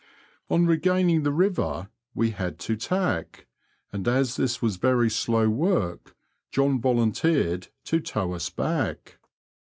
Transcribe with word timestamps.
On 0.49 0.65
regaining 0.65 1.21
the 1.21 1.31
river 1.31 1.89
we 2.15 2.31
had 2.31 2.57
to 2.61 2.75
tack, 2.75 3.45
and 3.93 4.07
as 4.07 4.35
this 4.35 4.59
was 4.59 4.77
very 4.77 5.11
slow 5.11 5.47
work, 5.47 6.15
John 6.49 6.81
volunteered 6.81 7.67
to 7.83 7.99
tow 7.99 8.33
us 8.33 8.49
back. 8.49 9.19